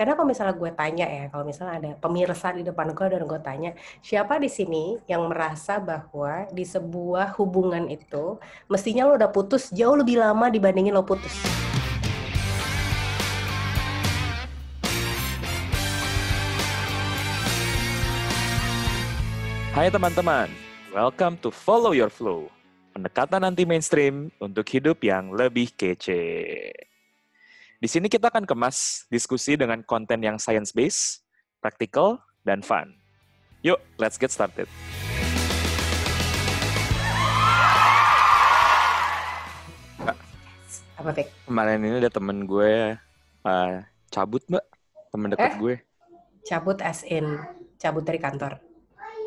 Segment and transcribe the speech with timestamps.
[0.00, 3.40] Karena kalau misalnya gue tanya ya, kalau misalnya ada pemirsa di depan gue dan gue
[3.44, 8.40] tanya, siapa di sini yang merasa bahwa di sebuah hubungan itu
[8.72, 11.36] mestinya lo udah putus jauh lebih lama dibandingin lo putus?
[19.76, 20.48] Hai teman-teman,
[20.96, 22.48] welcome to Follow Your Flow.
[22.96, 26.88] Pendekatan anti mainstream untuk hidup yang lebih kece.
[27.80, 31.24] Di sini kita akan kemas diskusi dengan konten yang science-based,
[31.64, 32.92] practical, dan fun.
[33.64, 34.68] Yuk, let's get started.
[41.00, 41.32] Apa, Pik?
[41.48, 43.00] Kemarin ini ada temen gue
[43.48, 43.72] uh,
[44.12, 44.64] cabut, Mbak.
[45.08, 45.56] Temen deket Eh?
[45.56, 45.74] gue.
[46.44, 47.40] Cabut as in
[47.80, 48.60] cabut dari kantor.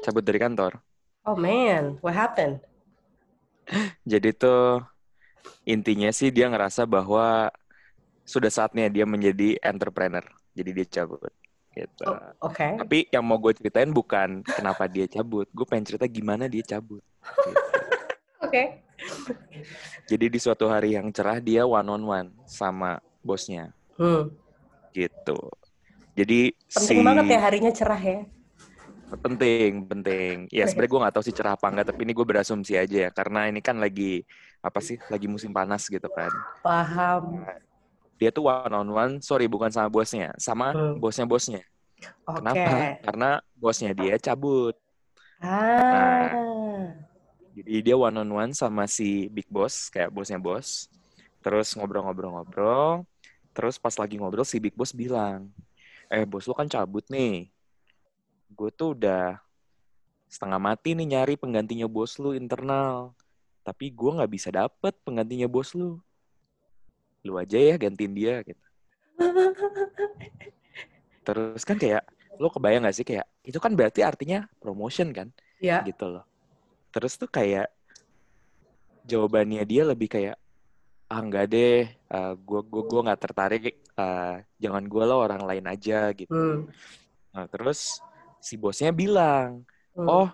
[0.05, 0.77] Cabut dari kantor.
[1.25, 2.61] Oh man, what happened?
[4.05, 4.85] Jadi tuh
[5.65, 7.49] intinya sih dia ngerasa bahwa
[8.23, 10.23] sudah saatnya dia menjadi entrepreneur.
[10.55, 11.31] Jadi dia cabut.
[11.73, 12.05] Gitu.
[12.05, 12.77] Oh, Oke.
[12.77, 15.49] Tapi yang mau gue ceritain bukan kenapa dia cabut.
[15.49, 17.01] Gue pengen cerita gimana dia cabut.
[17.25, 17.65] Gitu.
[18.45, 18.63] Oke.
[20.05, 23.73] Jadi di suatu hari yang cerah dia one on one sama bosnya.
[23.97, 24.29] Hmm.
[24.93, 25.39] Gitu.
[26.13, 28.21] Jadi Penting si banget ya harinya cerah ya.
[29.13, 30.35] penting penting.
[30.49, 31.89] Ya sebenarnya gue nggak tahu sih cerah apa enggak.
[31.93, 33.11] Tapi ini gue berasumsi aja ya.
[33.13, 34.21] Karena ini kan lagi
[34.61, 35.01] apa sih?
[35.09, 36.29] Lagi musim panas gitu kan.
[36.61, 37.41] Paham.
[38.23, 39.13] Dia tuh one on one.
[39.19, 40.95] Sorry bukan sama bosnya, sama Hmm.
[40.95, 41.59] bosnya bosnya.
[42.23, 42.39] Oke.
[42.39, 42.71] Kenapa?
[43.03, 44.79] Karena bosnya dia cabut.
[45.43, 46.31] Ah.
[47.51, 50.87] Jadi dia one on one sama si big boss, kayak bosnya bos.
[51.43, 53.03] Terus ngobrol-ngobrol-ngobrol.
[53.51, 55.51] Terus pas lagi ngobrol si big boss bilang,
[56.07, 57.51] eh bos lu kan cabut nih.
[58.55, 59.43] Gue tuh udah
[60.31, 63.11] setengah mati nih nyari penggantinya bos lu internal.
[63.67, 65.99] Tapi gue nggak bisa dapet penggantinya bos lu.
[67.23, 68.59] Lu aja ya gantiin dia gitu.
[71.27, 72.03] Terus kan kayak,
[72.35, 75.27] lo kebayang gak sih kayak, itu kan berarti artinya promotion kan?
[75.63, 75.79] Ya.
[75.87, 76.27] gitu loh.
[76.91, 77.71] Terus tuh kayak
[79.07, 80.35] jawabannya dia lebih kayak
[81.07, 85.65] ah enggak deh, eh, gua gua gua nggak tertarik, eh, jangan gua lah orang lain
[85.69, 86.33] aja gitu.
[86.33, 86.67] Hmm.
[87.31, 88.03] Nah, terus
[88.43, 90.09] si bosnya bilang, Hmm.
[90.09, 90.29] oh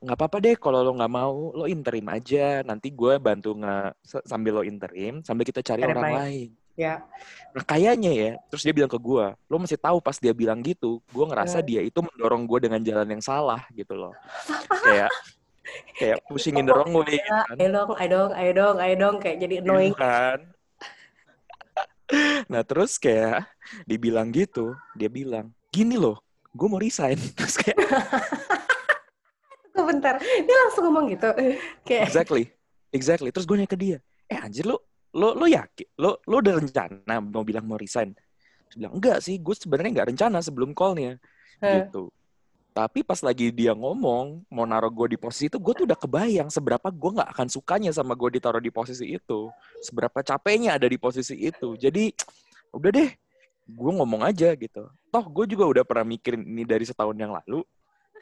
[0.00, 2.64] nggak apa-apa deh kalau lo nggak mau, lo interim aja.
[2.64, 3.92] Nanti gue bantu nge
[4.24, 6.18] sambil lo interim, sambil kita cari Cari orang lain.
[6.18, 6.50] lain.
[6.74, 7.04] Ya.
[7.52, 11.04] Nah, kayaknya ya, terus dia bilang ke gue, lo mesti tahu pas dia bilang gitu,
[11.04, 11.68] gue ngerasa Hmm.
[11.68, 14.16] dia itu mendorong gue dengan jalan yang salah gitu loh.
[14.80, 15.12] kayak
[16.00, 17.56] kayak pushing in the wrong way Ya, kan.
[17.60, 19.92] ayo dong, ayo dong, ayo dong, ayo dong, kayak jadi Gitu annoying.
[19.92, 20.40] kan.
[22.50, 23.44] Nah, terus kayak
[23.86, 26.18] dibilang gitu, dia bilang, gini loh,
[26.50, 27.14] gue mau resign.
[27.38, 27.78] Terus kayak,
[29.90, 31.30] bentar, dia langsung ngomong gitu.
[31.86, 32.44] Kayak, exactly,
[32.90, 33.30] exactly.
[33.32, 33.98] Terus gue nanya ke dia,
[34.28, 34.82] eh anjir lo,
[35.14, 38.14] lo, lo yakin, lo, lo udah rencana mau bilang mau resign?
[38.70, 41.18] Terus bilang, enggak sih, gue sebenarnya nggak rencana sebelum call-nya.
[41.60, 41.84] Hah.
[41.84, 42.08] gitu.
[42.70, 46.48] Tapi pas lagi dia ngomong mau naruh gue di posisi itu, gue tuh udah kebayang
[46.48, 49.50] seberapa gue nggak akan sukanya sama gue ditaruh di posisi itu,
[49.82, 51.74] seberapa capeknya ada di posisi itu.
[51.74, 52.14] Jadi
[52.70, 53.10] udah deh,
[53.66, 54.86] gue ngomong aja gitu.
[54.86, 57.66] Toh gue juga udah pernah mikirin ini dari setahun yang lalu,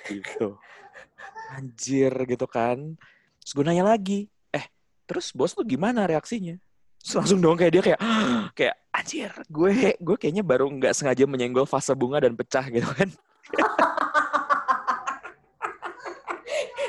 [0.09, 0.57] gitu.
[1.49, 2.97] Anjir gitu kan.
[3.41, 4.69] Terus gue nanya lagi, eh
[5.09, 6.61] terus bos lu gimana reaksinya?
[7.01, 8.01] Terus langsung dong kayak dia kayak
[8.59, 13.09] kayak anjir gue gue kayaknya baru nggak sengaja menyenggol fase bunga dan pecah gitu kan.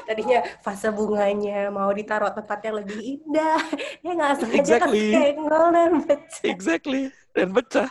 [0.09, 3.61] tadinya fase bunganya mau ditaruh tempat yang lebih indah.
[4.01, 5.05] Ya nggak sengaja Exactly.
[5.13, 6.43] kesenggol dan pecah.
[6.43, 7.89] exactly dan pecah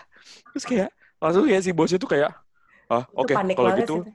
[0.50, 0.90] terus kayak
[1.22, 2.34] langsung ya si bosnya tuh kayak
[2.90, 4.12] ah Itu oke panik kalau gitu sih.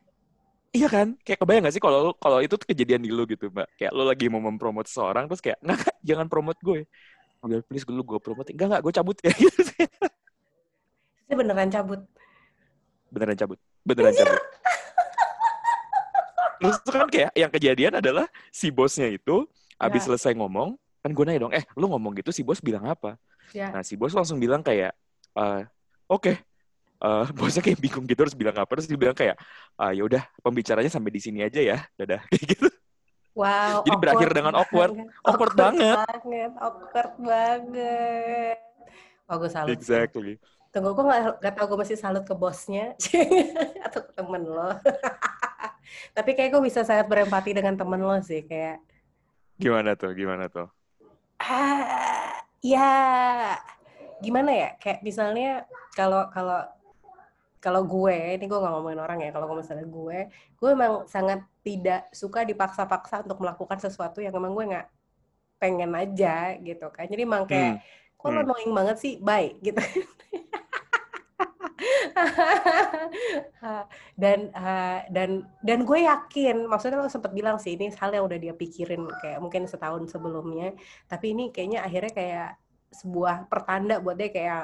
[0.73, 1.13] Iya kan?
[1.21, 3.69] Kayak kebayang gak sih kalau kalau itu tuh kejadian di lu gitu mbak.
[3.77, 6.83] Kayak lu lagi mau mempromot seseorang terus kayak nggak Kak, jangan promote gue.
[7.39, 9.17] Udah please dulu gue promote enggak enggak gue cabut.
[9.23, 9.33] Ya
[11.29, 12.01] Itu beneran cabut.
[13.09, 13.57] beneran cabut.
[13.81, 14.41] Beneran cabut.
[16.59, 19.43] Terus tuh kan kayak yang kejadian adalah si bosnya itu
[19.75, 20.13] abis Ya.
[20.13, 23.19] selesai ngomong kan gue nanya dong eh lu ngomong gitu si bos bilang apa?
[23.51, 23.67] Ya.
[23.69, 24.95] Nah, si bos langsung bilang kayak,
[25.35, 25.61] "Eh,
[26.07, 26.39] oke.
[27.03, 28.71] Eh, bosnya kayak bingung gitu harus bilang apa.
[28.79, 29.35] Terus dia bilang kayak,
[29.75, 31.77] ah, ya udah pembicaranya sampai di sini aja ya.
[31.99, 32.23] Dadah.
[32.31, 32.67] Kayak gitu.
[33.33, 33.81] Wow.
[33.81, 34.93] Jadi berakhir awkward dengan awkward.
[34.93, 35.25] banget.
[35.25, 35.97] Awkward banget.
[35.97, 36.51] banget.
[36.61, 38.57] Awkward banget.
[39.25, 39.73] Oh, gue salut.
[39.73, 40.37] Exactly.
[40.69, 42.93] Tunggu, gue gak, gak tau gue masih salut ke bosnya.
[43.89, 44.77] Atau ke temen lo.
[46.13, 48.45] Tapi kayak gue bisa sangat berempati dengan temen lo sih.
[48.45, 48.85] Kayak,
[49.57, 50.13] Gimana tuh?
[50.13, 50.69] Gimana tuh?
[51.43, 52.91] ah, ya
[54.23, 54.69] gimana ya?
[54.79, 56.63] Kayak misalnya kalau kalau
[57.63, 60.19] kalau gue, ini gue gak ngomongin orang ya, kalau misalnya gue,
[60.59, 64.87] gue emang sangat tidak suka dipaksa-paksa untuk melakukan sesuatu yang emang gue nggak
[65.63, 67.07] pengen aja gitu kan.
[67.07, 68.19] Jadi emang kayak, Hmm.
[68.19, 68.43] kok lo Hmm.
[68.43, 69.79] annoying banget sih, bye gitu.
[74.19, 78.39] dan uh, dan dan gue yakin maksudnya lo sempat bilang sih ini hal yang udah
[78.39, 80.75] dia pikirin kayak mungkin setahun sebelumnya
[81.09, 82.49] tapi ini kayaknya akhirnya kayak
[82.93, 84.63] sebuah pertanda buat dia kayak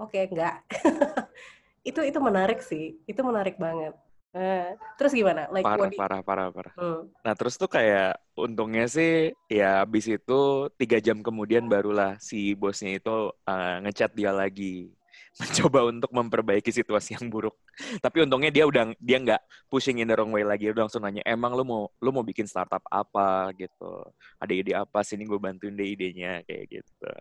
[0.00, 0.64] oke okay, enggak
[1.86, 3.94] itu itu menarik sih itu menarik banget
[4.28, 5.48] Uh, terus gimana?
[5.48, 6.72] Like, parah, parah, parah, parah.
[6.76, 7.08] Hmm.
[7.24, 13.00] Nah terus tuh kayak untungnya sih ya abis itu tiga jam kemudian barulah si bosnya
[13.00, 14.92] itu uh, ngechat dia lagi
[15.40, 17.56] mencoba untuk memperbaiki situasi yang buruk.
[18.04, 19.42] Tapi untungnya dia udah dia nggak
[19.72, 20.68] pushing in the wrong way lagi.
[20.68, 24.04] Dia udah langsung nanya, emang lu mau lu mau bikin startup apa gitu?
[24.36, 25.00] Ada ide apa?
[25.08, 27.12] Sini gue bantuin deh idenya kayak gitu.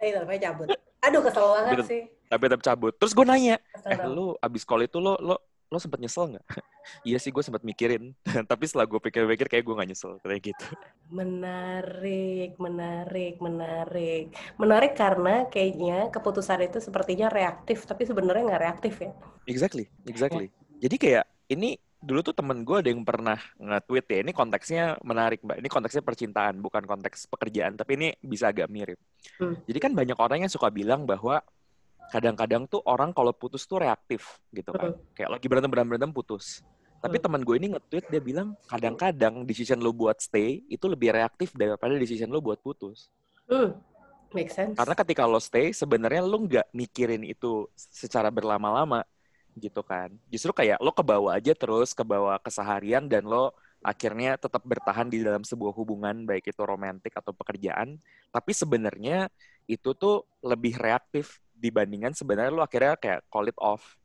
[0.00, 0.72] Eh, tapi cabut.
[1.04, 2.02] Aduh kesel banget sih.
[2.30, 2.94] Tapi tetap cabut.
[2.94, 3.58] Terus gue nanya,
[3.90, 5.36] eh lu abis call itu lo lo
[5.70, 6.46] lo sempet nyesel nggak?
[7.08, 8.14] iya sih gue sempet mikirin.
[8.50, 10.66] Tapi setelah gue pikir-pikir kayak gue gak nyesel kayak gitu.
[11.10, 14.34] Menarik, menarik, menarik.
[14.58, 19.10] Menarik karena kayaknya keputusan itu sepertinya reaktif, tapi sebenarnya nggak reaktif ya.
[19.50, 20.54] Exactly, exactly.
[20.78, 25.44] Jadi kayak ini dulu tuh temen gue ada yang pernah nge-tweet ya, ini konteksnya menarik
[25.44, 28.96] mbak, ini konteksnya percintaan, bukan konteks pekerjaan, tapi ini bisa agak mirip.
[29.36, 29.60] Hmm.
[29.68, 31.44] Jadi kan banyak orang yang suka bilang bahwa
[32.10, 34.92] kadang-kadang tuh orang kalau putus tuh reaktif gitu kan.
[34.92, 34.98] Uh.
[35.14, 36.60] Kayak lagi berantem berantem berantem putus.
[37.00, 37.22] Tapi uh.
[37.22, 41.94] teman gue ini nge-tweet dia bilang kadang-kadang decision lo buat stay itu lebih reaktif daripada
[41.96, 43.08] decision lo buat putus.
[43.46, 43.72] Uh.
[44.30, 44.78] Make sense.
[44.78, 49.02] Karena ketika lo stay sebenarnya lo nggak mikirin itu secara berlama-lama
[49.58, 50.14] gitu kan.
[50.30, 55.42] Justru kayak lo kebawa aja terus kebawa keseharian dan lo akhirnya tetap bertahan di dalam
[55.42, 57.98] sebuah hubungan baik itu romantis atau pekerjaan.
[58.30, 59.26] Tapi sebenarnya
[59.66, 64.00] itu tuh lebih reaktif dibandingkan sebenarnya lu akhirnya kayak call it off.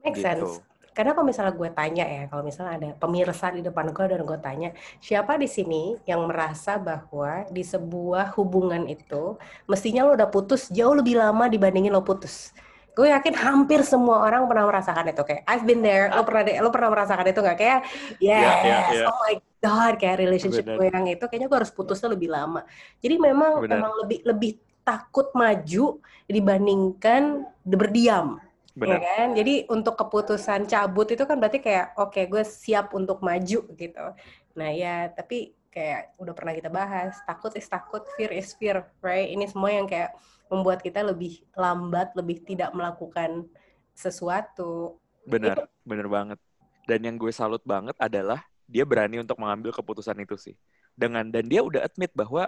[0.00, 0.24] Make gitu.
[0.24, 0.74] sense.
[0.94, 4.38] Karena kalau misalnya gue tanya ya, kalau misalnya ada pemirsa di depan gue dan gue
[4.38, 4.70] tanya,
[5.02, 9.34] siapa di sini yang merasa bahwa di sebuah hubungan itu
[9.66, 12.54] mestinya lo udah putus jauh lebih lama dibandingin lo putus?
[12.94, 16.14] Gue yakin hampir semua orang pernah merasakan itu kayak I've been there.
[16.14, 17.80] Lo pernah lo pernah merasakan itu nggak kayak
[18.22, 19.06] yes, yeah, yeah, yeah.
[19.10, 22.62] oh my god kayak relationship gue yang itu kayaknya gue harus putusnya lebih lama.
[23.02, 23.82] Jadi memang Bener.
[23.82, 24.52] memang lebih lebih
[24.84, 25.98] takut maju
[26.28, 28.38] dibandingkan berdiam.
[28.38, 28.44] Ya
[28.74, 28.98] Benar.
[28.98, 29.28] Ya kan?
[29.38, 34.06] Jadi untuk keputusan cabut itu kan berarti kayak oke okay, gue siap untuk maju gitu.
[34.54, 39.26] Nah ya tapi kayak udah pernah kita bahas takut is takut, fear is fear, right?
[39.30, 40.14] Ini semua yang kayak
[40.46, 43.46] membuat kita lebih lambat, lebih tidak melakukan
[43.94, 44.98] sesuatu.
[45.26, 46.38] Benar, benar banget.
[46.84, 50.54] Dan yang gue salut banget adalah dia berani untuk mengambil keputusan itu sih.
[50.94, 52.46] Dengan dan dia udah admit bahwa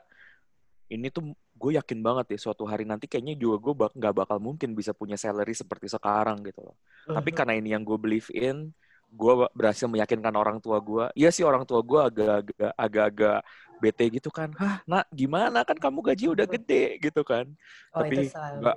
[0.87, 4.39] ini tuh gue yakin banget ya suatu hari nanti kayaknya juga gue bak nggak bakal
[4.39, 6.77] mungkin bisa punya salary seperti sekarang gitu loh.
[6.77, 7.17] Uh-huh.
[7.19, 8.71] Tapi karena ini yang gue believe in,
[9.11, 11.11] gue berhasil meyakinkan orang tua gue.
[11.17, 13.39] Iya sih orang tua gue agak-agak agak-agak
[13.81, 14.53] bete gitu kan.
[14.57, 17.49] Hah, nak gimana kan kamu gaji udah gede gitu kan.
[17.93, 18.77] Oh, Tapi nggak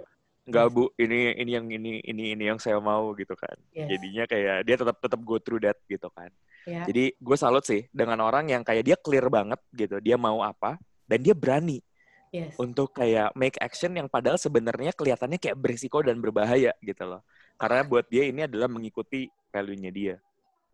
[0.49, 3.53] nggak bu ini ini yang ini ini ini yang saya mau gitu kan.
[3.69, 3.85] Yes.
[3.91, 6.33] Jadinya kayak dia tetap tetap go through that gitu kan.
[6.65, 6.85] Yeah.
[6.89, 10.01] Jadi gue salut sih dengan orang yang kayak dia clear banget gitu.
[10.01, 11.81] Dia mau apa dan dia berani
[12.29, 12.55] yes.
[12.57, 17.21] untuk kayak make action yang padahal sebenarnya kelihatannya kayak berisiko dan berbahaya gitu loh.
[17.59, 20.15] Karena buat dia ini adalah mengikuti value-nya dia.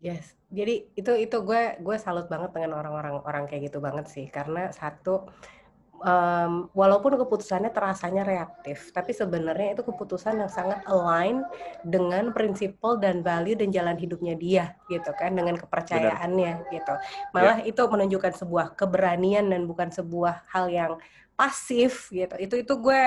[0.03, 4.27] Yes, jadi itu itu gue gue salut banget dengan orang-orang orang kayak gitu banget sih
[4.27, 5.25] karena satu
[6.01, 11.45] um, walaupun keputusannya terasanya reaktif, tapi sebenarnya itu keputusan yang sangat align
[11.85, 16.73] dengan prinsipal dan value dan jalan hidupnya dia gitu kan dengan kepercayaannya Benar.
[16.73, 16.93] gitu.
[17.31, 17.69] Malah yeah.
[17.71, 20.93] itu menunjukkan sebuah keberanian dan bukan sebuah hal yang
[21.35, 23.01] pasif gitu itu itu gue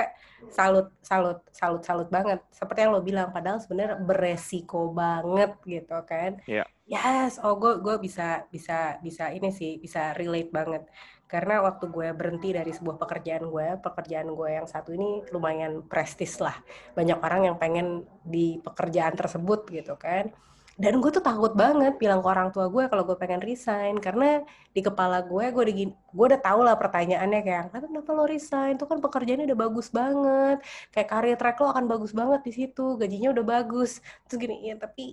[0.52, 6.37] salut salut salut salut banget seperti yang lo bilang padahal sebenarnya beresiko banget gitu kan
[6.45, 6.68] yeah.
[6.85, 10.85] yes oh gue gue bisa bisa bisa ini sih bisa relate banget
[11.28, 16.40] karena waktu gue berhenti dari sebuah pekerjaan gue pekerjaan gue yang satu ini lumayan prestis
[16.40, 16.56] lah.
[16.97, 20.32] Banyak orang yang pengen di pekerjaan tersebut gitu kan.
[20.78, 24.00] Dan gue tuh takut banget bilang ke orang tua gue kalau gue pengen resign.
[24.00, 24.40] Karena
[24.73, 28.80] di kepala gue gue udah gue udah tahu lah pertanyaannya kayak kenapa lo resign?
[28.80, 30.64] Itu kan pekerjaannya udah bagus banget.
[30.97, 32.97] Kayak karir track lo akan bagus banget di situ.
[32.97, 34.00] Gajinya udah bagus.
[34.25, 35.12] Terus gini ya tapi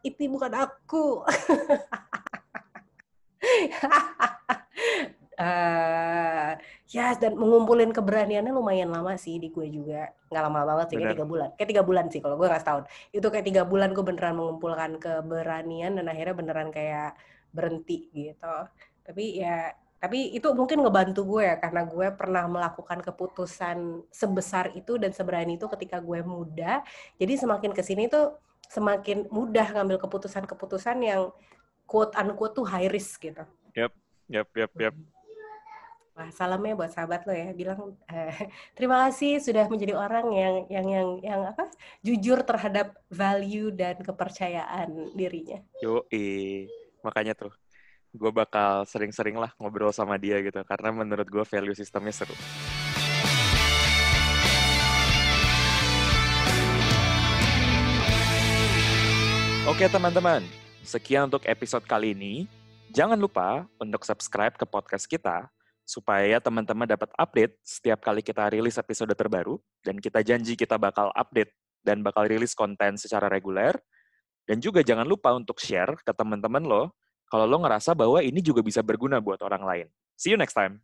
[0.00, 1.20] itu bukan aku
[5.36, 6.52] uh,
[6.88, 10.12] ya dan mengumpulin keberaniannya lumayan lama sih di gue juga.
[10.32, 11.48] Nggak lama banget sih kayak tiga bulan.
[11.54, 14.90] Kayak tiga bulan sih kalau gue nggak setahun itu kayak tiga bulan gue beneran mengumpulkan
[14.98, 17.16] keberanian dan akhirnya beneran kayak
[17.52, 18.56] berhenti gitu.
[19.06, 25.00] Tapi ya tapi itu mungkin ngebantu gue ya karena gue pernah melakukan keputusan sebesar itu
[25.00, 26.84] dan seberani itu ketika gue muda.
[27.16, 28.36] Jadi semakin ke sini tuh
[28.68, 31.30] semakin mudah ngambil keputusan-keputusan yang
[31.86, 33.42] quote unquote tuh high risk gitu.
[33.72, 33.94] Yap,
[34.28, 34.94] yap, yap, yap.
[36.16, 37.52] Wah, salamnya buat sahabat lo ya.
[37.52, 38.32] Bilang eh,
[38.76, 41.68] terima kasih sudah menjadi orang yang yang yang yang apa?
[42.00, 45.60] jujur terhadap value dan kepercayaan dirinya.
[45.84, 46.08] Yo,
[47.04, 47.52] makanya tuh
[48.16, 52.32] gue bakal sering-sering lah ngobrol sama dia gitu karena menurut gue value sistemnya seru.
[59.68, 60.40] Oke teman-teman,
[60.80, 62.48] sekian untuk episode kali ini.
[62.96, 65.52] Jangan lupa untuk subscribe ke podcast kita
[65.86, 71.14] supaya teman-teman dapat update setiap kali kita rilis episode terbaru dan kita janji kita bakal
[71.14, 71.54] update
[71.86, 73.78] dan bakal rilis konten secara reguler.
[74.46, 76.94] Dan juga jangan lupa untuk share ke teman-teman lo
[77.30, 79.86] kalau lo ngerasa bahwa ini juga bisa berguna buat orang lain.
[80.18, 80.82] See you next time.